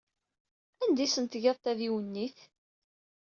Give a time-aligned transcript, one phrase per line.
[0.83, 2.37] Anda ay asent-tgiḍ tadiwennit?